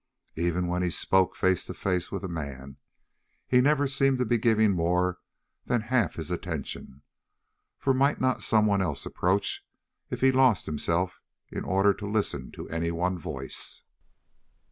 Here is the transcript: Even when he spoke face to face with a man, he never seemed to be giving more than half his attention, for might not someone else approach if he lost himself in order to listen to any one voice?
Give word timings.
Even 0.35 0.65
when 0.65 0.81
he 0.81 0.89
spoke 0.89 1.35
face 1.35 1.63
to 1.67 1.75
face 1.75 2.11
with 2.11 2.23
a 2.23 2.27
man, 2.27 2.77
he 3.45 3.61
never 3.61 3.85
seemed 3.87 4.17
to 4.17 4.25
be 4.25 4.39
giving 4.39 4.71
more 4.71 5.19
than 5.65 5.81
half 5.81 6.15
his 6.15 6.31
attention, 6.31 7.03
for 7.77 7.93
might 7.93 8.19
not 8.19 8.41
someone 8.41 8.81
else 8.81 9.05
approach 9.05 9.63
if 10.09 10.21
he 10.21 10.31
lost 10.31 10.65
himself 10.65 11.21
in 11.51 11.63
order 11.63 11.93
to 11.93 12.09
listen 12.09 12.51
to 12.53 12.67
any 12.69 12.89
one 12.89 13.19
voice? 13.19 13.83